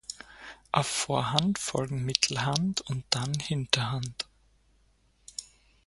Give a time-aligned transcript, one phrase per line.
[0.71, 4.27] Auf Vorhand folgen Mittelhand und dann Hinterhand.